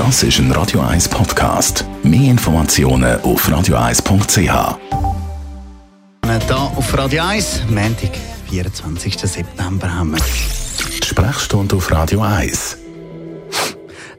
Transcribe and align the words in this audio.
Das 0.00 0.22
ist 0.22 0.38
ein 0.38 0.50
Radio 0.52 0.80
1 0.80 1.10
Podcast. 1.10 1.84
Mehr 2.02 2.30
Informationen 2.30 3.20
auf 3.20 3.46
radio1.ch. 3.46 4.78
Da 6.48 6.56
auf 6.56 6.96
Radio 6.96 7.22
1, 7.22 7.64
Montag, 7.68 8.16
24. 8.48 9.18
September 9.18 9.94
haben 9.94 10.12
wir. 10.12 10.20
Die 11.02 11.06
Sprechstunde 11.06 11.76
auf 11.76 11.92
Radio 11.92 12.22
1. 12.22 12.78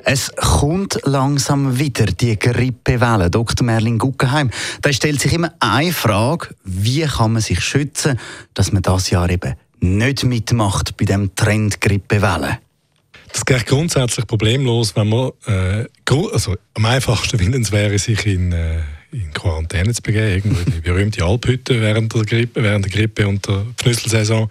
Es 0.04 0.32
kommt 0.36 1.00
langsam 1.06 1.80
wieder 1.80 2.06
die 2.06 2.38
Grippewelle. 2.38 3.32
Dr. 3.32 3.66
Merlin 3.66 3.98
Guggenheim. 3.98 4.52
Da 4.84 4.94
stellt 4.94 5.20
sich 5.20 5.34
immer 5.34 5.52
eine 5.60 5.94
Frage: 5.94 6.50
Wie 6.64 7.02
kann 7.02 7.34
man 7.34 7.42
sich 7.42 7.60
schützen, 7.60 8.20
dass 8.54 8.72
man 8.72 8.84
das 8.84 9.10
Jahr 9.10 9.32
eben 9.32 9.56
nicht 9.80 10.26
mitmacht 10.26 10.96
bei 10.96 11.06
dem 11.06 11.34
Trend 11.34 11.82
Grippewelle? 11.82 12.60
Das 13.34 13.46
geht 13.46 13.66
grundsätzlich 13.66 14.28
problemlos, 14.28 14.96
wenn 14.96 15.10
man 15.10 15.32
äh, 15.46 15.86
also 16.32 16.56
am 16.74 16.86
einfachsten 16.86 17.38
finden 17.40 17.62
es 17.62 17.72
wäre, 17.72 17.98
sich 17.98 18.26
in, 18.26 18.52
äh, 18.52 18.80
in 19.12 19.34
Quarantäne 19.34 19.94
zu 19.94 20.02
begeben, 20.02 20.58
in 20.66 20.74
die 20.74 20.82
berühmte 20.82 21.24
Alphütte 21.24 21.80
während 21.82 22.14
der 22.14 22.24
Grippe, 22.24 22.64
während 22.64 22.86
der 22.86 22.92
Grippe 22.92 23.28
und 23.28 23.48
der 23.48 23.66
Pfnüsselsaison. 23.78 24.50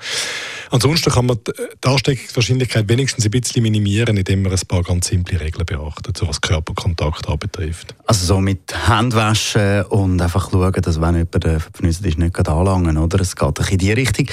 Ansonsten 0.71 1.11
kann 1.11 1.27
man 1.27 1.39
die 1.45 1.89
Ansteckungswahrscheinlichkeit 1.89 2.89
wenigstens 2.89 3.25
ein 3.25 3.31
bisschen 3.31 3.63
minimieren, 3.63 4.17
indem 4.17 4.43
man 4.43 4.53
ein 4.53 4.61
paar 4.69 4.83
ganz 4.83 5.09
simple 5.09 5.41
Regeln 5.41 5.67
beachtet, 5.67 6.17
so 6.17 6.29
was 6.29 6.41
Körperkontakt 6.41 7.29
anbetrifft. 7.29 7.95
Also 8.07 8.25
so 8.27 8.41
mit 8.41 8.73
Handwaschen 8.87 9.83
und 9.87 10.23
einfach 10.23 10.51
schauen, 10.51 10.73
dass 10.73 11.01
wenn 11.01 11.17
jemand 11.17 11.43
verpfnüsselt 11.43 12.07
ist, 12.07 12.19
nicht 12.19 12.49
anlangen, 12.49 12.99
oder? 12.99 13.21
Es 13.21 13.35
geht 13.35 13.71
in 13.71 13.79
die 13.79 13.93
Richtung. 13.93 14.27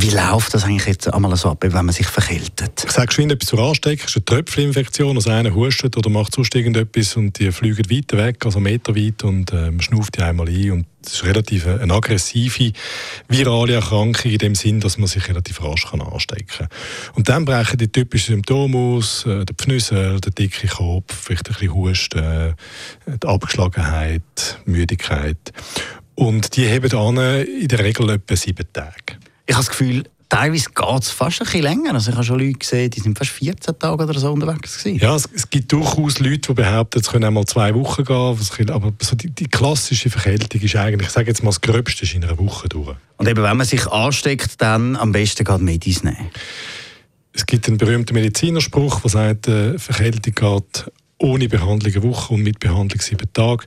Wie 0.00 0.10
läuft 0.10 0.54
das 0.54 0.62
eigentlich 0.62 0.86
jetzt 0.86 1.12
einmal 1.12 1.34
so 1.36 1.50
ab, 1.50 1.58
wenn 1.60 1.72
man 1.72 1.90
sich 1.90 2.06
verkältet? 2.06 2.84
Ich 2.84 2.92
sage 2.92 3.12
schon 3.12 3.30
etwas 3.30 3.48
zur 3.48 3.58
Ansteckung. 3.58 4.04
Es 4.06 4.14
ist 4.14 4.16
eine 4.16 4.24
Tröpfelinfektion. 4.26 5.16
Also 5.16 5.30
einer 5.30 5.52
hustet 5.52 5.96
oder 5.96 6.08
macht 6.08 6.36
sonst 6.36 6.54
irgendetwas 6.54 7.16
und 7.16 7.36
die 7.40 7.50
fliegen 7.50 7.90
weiter 7.90 8.16
weg, 8.16 8.46
also 8.46 8.60
meterweit 8.60 9.24
und 9.24 9.52
äh, 9.52 9.72
man 9.72 9.80
schnauft 9.80 10.16
die 10.16 10.22
einmal 10.22 10.48
ein. 10.48 10.70
Und 10.70 10.86
das 11.02 11.14
ist 11.14 11.24
relativ 11.24 11.66
eine 11.66 11.92
aggressive 11.92 12.72
virale 13.26 13.74
Erkrankung 13.74 14.30
in 14.30 14.38
dem 14.38 14.54
Sinn, 14.54 14.78
dass 14.78 14.98
man 14.98 15.08
sich 15.08 15.28
relativ 15.28 15.60
rasch 15.64 15.86
kann 15.90 16.00
anstecken 16.00 16.46
kann. 16.46 16.68
Und 17.16 17.28
dann 17.28 17.44
brechen 17.44 17.78
die 17.78 17.90
typischen 17.90 18.34
Symptome 18.36 18.78
aus, 18.78 19.26
äh, 19.26 19.44
der 19.44 19.56
Pfnüssel, 19.56 20.20
der 20.20 20.30
dicke 20.30 20.68
Kopf, 20.68 21.12
vielleicht 21.12 21.48
ein 21.48 21.54
bisschen 21.54 21.74
Husten, 21.74 22.18
äh, 22.18 22.54
die 23.20 23.26
Abgeschlagenheit, 23.26 24.60
Müdigkeit. 24.64 25.52
Und 26.14 26.56
die 26.56 26.68
haben 26.68 27.18
an 27.18 27.44
in 27.44 27.66
der 27.66 27.80
Regel 27.80 28.10
etwa 28.10 28.36
sieben 28.36 28.66
Tage 28.72 29.07
ich 29.48 29.54
habe 29.54 29.64
das 29.64 29.70
Gefühl, 29.70 30.04
teilweise 30.28 30.68
geht 30.74 31.02
es 31.02 31.10
fast 31.10 31.40
ein 31.40 31.46
bisschen 31.46 31.62
länger. 31.62 31.94
Also 31.94 32.10
ich 32.10 32.16
habe 32.16 32.24
schon 32.24 32.38
Leute 32.38 32.58
gesehen, 32.58 32.90
die 32.90 33.00
sind 33.00 33.16
fast 33.16 33.30
14 33.30 33.78
Tage 33.78 34.04
oder 34.04 34.18
so 34.18 34.30
unterwegs 34.30 34.78
gewesen. 34.78 34.98
Ja, 35.00 35.16
es, 35.16 35.26
es 35.34 35.48
gibt 35.48 35.72
durchaus 35.72 36.18
Leute, 36.18 36.40
die 36.48 36.52
behaupten, 36.52 37.00
es 37.00 37.10
können 37.10 37.24
auch 37.24 37.30
mal 37.30 37.46
zwei 37.46 37.74
Wochen 37.74 38.04
gehen. 38.04 38.70
Aber 38.70 38.92
so 39.00 39.16
die, 39.16 39.30
die, 39.30 39.48
klassische 39.48 40.10
Verkältung 40.10 40.60
ist 40.60 40.76
eigentlich, 40.76 41.08
ich 41.08 41.14
sage 41.14 41.28
jetzt 41.28 41.42
mal, 41.42 41.48
das 41.48 41.62
Gröbste 41.62 42.04
ist 42.04 42.14
in 42.14 42.24
einer 42.24 42.38
Woche 42.38 42.68
durch. 42.68 42.94
Und 43.16 43.26
eben, 43.26 43.42
wenn 43.42 43.56
man 43.56 43.66
sich 43.66 43.86
ansteckt, 43.86 44.60
dann 44.60 44.96
am 44.96 45.12
besten 45.12 45.44
geht 45.44 45.60
Medis 45.62 46.04
nehmen. 46.04 46.28
Es 47.32 47.46
gibt 47.46 47.66
einen 47.66 47.78
berühmten 47.78 48.12
Medizinerspruch, 48.12 49.00
der 49.00 49.10
sagt, 49.10 49.48
äh, 49.48 49.78
Verkältung 49.78 50.34
geht 50.34 50.92
ohne 51.18 51.48
Behandlung 51.48 51.94
eine 51.94 52.02
Woche 52.02 52.34
und 52.34 52.42
mit 52.42 52.60
Behandlung 52.60 53.00
sieben 53.00 53.32
Tage. 53.32 53.64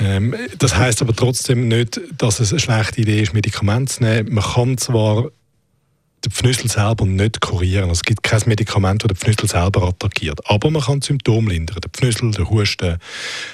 Ähm, 0.00 0.34
das 0.58 0.76
heißt 0.76 1.02
aber 1.02 1.14
trotzdem 1.14 1.68
nicht, 1.68 2.00
dass 2.16 2.40
es 2.40 2.52
eine 2.52 2.60
schlechte 2.60 3.02
Idee 3.02 3.22
ist, 3.22 3.34
Medikamente 3.34 3.94
zu 3.94 4.02
nehmen. 4.02 4.34
Man 4.34 4.44
kann 4.44 4.78
zwar 4.78 5.30
den 6.24 6.32
Pfnüssel 6.32 6.68
selber 6.68 7.06
nicht 7.06 7.40
kurieren. 7.40 7.90
Es 7.90 8.02
gibt 8.02 8.22
kein 8.22 8.42
Medikament, 8.46 9.04
das 9.04 9.08
den 9.08 9.16
Pfnüssel 9.16 9.48
selber 9.48 9.82
attackiert. 9.82 10.40
Aber 10.50 10.70
man 10.70 10.82
kann 10.82 11.00
Symptome 11.00 11.50
lindern. 11.50 11.78
Der 11.80 11.90
Pfnüssel, 11.90 12.30
der 12.32 12.50
Husten, 12.50 12.98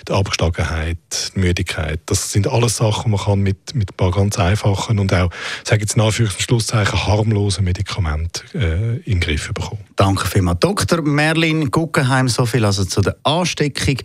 die 0.08 0.12
Abgeschlagenheit, 0.12 0.98
die 1.34 1.40
Müdigkeit. 1.40 2.00
Das 2.06 2.32
sind 2.32 2.46
alles 2.48 2.76
Sachen, 2.76 3.12
die 3.12 3.18
man 3.18 3.40
mit, 3.40 3.74
mit 3.74 3.90
ein 3.92 3.96
paar 3.96 4.12
ganz 4.12 4.38
einfachen 4.38 4.98
und 4.98 5.12
auch, 5.12 5.30
sage 5.64 5.82
jetzt 5.82 5.96
in 5.96 6.02
Anführungs- 6.02 6.34
und 6.34 6.42
Schlusszeichen, 6.42 7.06
harmlosen 7.06 7.64
Medikamenten 7.64 8.58
äh, 8.58 8.96
in 8.98 9.18
den 9.18 9.20
Griff 9.20 9.52
bekommen. 9.52 9.83
Danke 10.04 10.26
vielmals. 10.26 10.60
Dr. 10.60 11.00
Merlin 11.00 11.70
Guggenheim, 11.70 12.28
so 12.28 12.44
viel 12.44 12.62
also 12.66 12.84
zu 12.84 13.00
der 13.00 13.16
Ansteckung. 13.22 13.96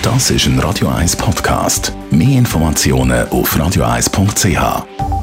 Das 0.00 0.30
ist 0.30 0.46
ein 0.46 0.60
Radio 0.60 0.90
1 0.90 1.16
Podcast. 1.16 1.92
Mehr 2.12 2.38
Informationen 2.38 3.28
auf 3.30 3.56
radio1.ch. 3.56 5.21